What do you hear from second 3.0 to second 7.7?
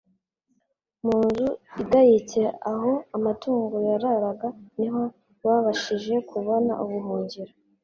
amatungo yararaga, niho babashije kubona ubuhungiro